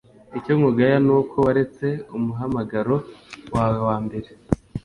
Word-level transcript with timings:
icyo 0.37 0.53
nkugaya 0.57 0.97
ni 1.05 1.11
uko 1.17 1.35
waretse 1.45 1.87
umuhamagaro 2.17 2.95
wawe 3.53 3.77
wambere 3.87 4.29